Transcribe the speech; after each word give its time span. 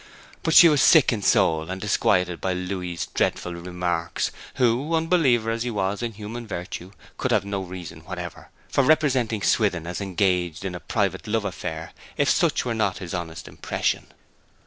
But 0.41 0.55
she 0.55 0.67
was 0.67 0.81
sick 0.81 1.13
in 1.13 1.21
soul 1.21 1.69
and 1.69 1.79
disquieted 1.79 2.39
still 2.39 2.49
by 2.53 2.53
Louis's 2.53 3.05
dreadful 3.05 3.53
remarks, 3.53 4.31
who, 4.55 4.95
unbeliever 4.95 5.51
as 5.51 5.61
he 5.61 5.69
was 5.69 6.01
in 6.01 6.13
human 6.13 6.47
virtue, 6.47 6.91
could 7.17 7.29
have 7.29 7.45
no 7.45 7.61
reason 7.61 7.99
whatever 7.99 8.49
for 8.67 8.83
representing 8.83 9.43
Swithin 9.43 9.85
as 9.85 10.01
engaged 10.01 10.65
in 10.65 10.73
a 10.73 10.79
private 10.79 11.27
love 11.27 11.45
affair 11.45 11.91
if 12.17 12.31
such 12.31 12.65
were 12.65 12.73
not 12.73 12.97
his 12.97 13.13
honest 13.13 13.47
impression. 13.47 14.07